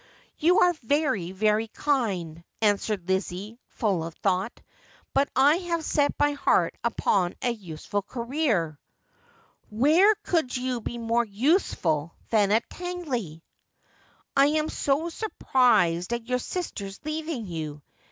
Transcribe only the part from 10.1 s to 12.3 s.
could you be more useful